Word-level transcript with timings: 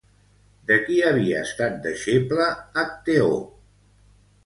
De 0.71 0.77
qui 0.87 0.97
havia 1.09 1.45
estat 1.49 1.79
deixeble 1.85 2.51
Acteó? 2.87 3.33